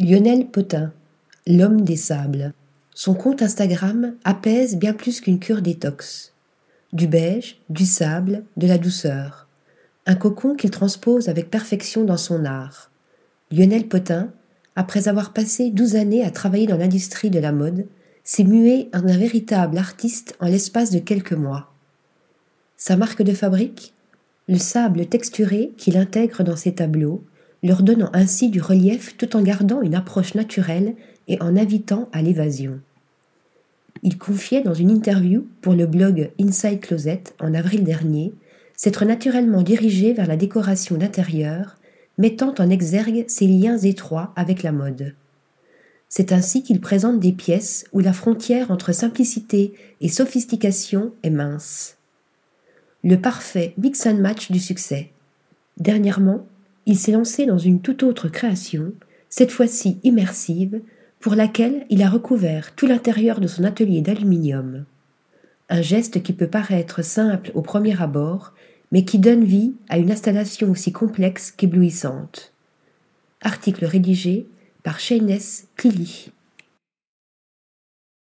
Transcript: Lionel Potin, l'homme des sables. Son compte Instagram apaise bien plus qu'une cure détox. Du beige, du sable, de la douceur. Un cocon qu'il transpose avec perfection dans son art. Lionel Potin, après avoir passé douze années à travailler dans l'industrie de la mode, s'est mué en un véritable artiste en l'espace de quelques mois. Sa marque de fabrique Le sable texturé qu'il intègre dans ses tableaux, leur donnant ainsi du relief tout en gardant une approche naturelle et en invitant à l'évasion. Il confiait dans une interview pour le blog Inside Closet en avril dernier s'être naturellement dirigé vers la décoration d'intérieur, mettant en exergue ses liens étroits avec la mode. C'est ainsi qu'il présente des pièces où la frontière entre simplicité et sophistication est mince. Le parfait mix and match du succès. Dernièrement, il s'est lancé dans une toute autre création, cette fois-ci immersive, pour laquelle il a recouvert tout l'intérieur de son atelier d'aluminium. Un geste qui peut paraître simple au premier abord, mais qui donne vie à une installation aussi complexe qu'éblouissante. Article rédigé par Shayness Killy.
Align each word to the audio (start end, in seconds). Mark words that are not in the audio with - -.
Lionel 0.00 0.46
Potin, 0.46 0.92
l'homme 1.44 1.80
des 1.80 1.96
sables. 1.96 2.52
Son 2.94 3.14
compte 3.14 3.42
Instagram 3.42 4.14
apaise 4.22 4.76
bien 4.76 4.92
plus 4.92 5.20
qu'une 5.20 5.40
cure 5.40 5.60
détox. 5.60 6.32
Du 6.92 7.08
beige, 7.08 7.60
du 7.68 7.84
sable, 7.84 8.44
de 8.56 8.68
la 8.68 8.78
douceur. 8.78 9.48
Un 10.06 10.14
cocon 10.14 10.54
qu'il 10.54 10.70
transpose 10.70 11.28
avec 11.28 11.50
perfection 11.50 12.04
dans 12.04 12.16
son 12.16 12.44
art. 12.44 12.92
Lionel 13.50 13.88
Potin, 13.88 14.30
après 14.76 15.08
avoir 15.08 15.32
passé 15.32 15.70
douze 15.70 15.96
années 15.96 16.24
à 16.24 16.30
travailler 16.30 16.68
dans 16.68 16.78
l'industrie 16.78 17.30
de 17.30 17.40
la 17.40 17.50
mode, 17.50 17.84
s'est 18.22 18.44
mué 18.44 18.90
en 18.94 19.00
un 19.00 19.16
véritable 19.16 19.78
artiste 19.78 20.36
en 20.38 20.46
l'espace 20.46 20.92
de 20.92 21.00
quelques 21.00 21.32
mois. 21.32 21.74
Sa 22.76 22.96
marque 22.96 23.22
de 23.22 23.32
fabrique 23.34 23.94
Le 24.46 24.58
sable 24.58 25.06
texturé 25.06 25.72
qu'il 25.76 25.96
intègre 25.96 26.44
dans 26.44 26.54
ses 26.54 26.76
tableaux, 26.76 27.24
leur 27.62 27.82
donnant 27.82 28.10
ainsi 28.12 28.50
du 28.50 28.60
relief 28.60 29.16
tout 29.16 29.36
en 29.36 29.42
gardant 29.42 29.82
une 29.82 29.94
approche 29.94 30.34
naturelle 30.34 30.94
et 31.26 31.40
en 31.42 31.56
invitant 31.56 32.08
à 32.12 32.22
l'évasion. 32.22 32.80
Il 34.02 34.18
confiait 34.18 34.62
dans 34.62 34.74
une 34.74 34.90
interview 34.90 35.46
pour 35.60 35.74
le 35.74 35.86
blog 35.86 36.30
Inside 36.40 36.80
Closet 36.80 37.24
en 37.40 37.54
avril 37.54 37.84
dernier 37.84 38.32
s'être 38.76 39.04
naturellement 39.04 39.62
dirigé 39.62 40.12
vers 40.12 40.28
la 40.28 40.36
décoration 40.36 40.96
d'intérieur, 40.96 41.76
mettant 42.16 42.54
en 42.58 42.70
exergue 42.70 43.24
ses 43.26 43.48
liens 43.48 43.78
étroits 43.78 44.32
avec 44.36 44.62
la 44.62 44.70
mode. 44.70 45.14
C'est 46.08 46.32
ainsi 46.32 46.62
qu'il 46.62 46.80
présente 46.80 47.20
des 47.20 47.32
pièces 47.32 47.84
où 47.92 48.00
la 48.00 48.12
frontière 48.12 48.70
entre 48.70 48.92
simplicité 48.92 49.74
et 50.00 50.08
sophistication 50.08 51.12
est 51.22 51.30
mince. 51.30 51.96
Le 53.04 53.20
parfait 53.20 53.74
mix 53.78 54.06
and 54.06 54.14
match 54.14 54.50
du 54.50 54.58
succès. 54.58 55.10
Dernièrement, 55.76 56.46
il 56.88 56.96
s'est 56.96 57.12
lancé 57.12 57.44
dans 57.44 57.58
une 57.58 57.82
toute 57.82 58.02
autre 58.02 58.28
création, 58.28 58.94
cette 59.28 59.52
fois-ci 59.52 60.00
immersive, 60.04 60.80
pour 61.20 61.34
laquelle 61.34 61.84
il 61.90 62.02
a 62.02 62.08
recouvert 62.08 62.74
tout 62.74 62.86
l'intérieur 62.86 63.40
de 63.40 63.46
son 63.46 63.64
atelier 63.64 64.00
d'aluminium. 64.00 64.86
Un 65.68 65.82
geste 65.82 66.22
qui 66.22 66.32
peut 66.32 66.48
paraître 66.48 67.04
simple 67.04 67.50
au 67.54 67.60
premier 67.60 68.00
abord, 68.00 68.54
mais 68.90 69.04
qui 69.04 69.18
donne 69.18 69.44
vie 69.44 69.74
à 69.90 69.98
une 69.98 70.10
installation 70.10 70.70
aussi 70.70 70.90
complexe 70.90 71.50
qu'éblouissante. 71.50 72.54
Article 73.42 73.84
rédigé 73.84 74.48
par 74.82 74.98
Shayness 74.98 75.68
Killy. 75.76 76.30